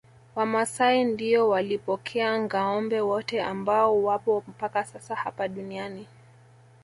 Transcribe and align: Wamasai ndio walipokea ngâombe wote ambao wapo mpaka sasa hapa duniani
Wamasai 0.35 1.03
ndio 1.03 1.49
walipokea 1.49 2.39
ngâombe 2.39 3.01
wote 3.01 3.41
ambao 3.43 4.03
wapo 4.03 4.43
mpaka 4.47 4.83
sasa 4.83 5.15
hapa 5.15 5.47
duniani 5.47 6.07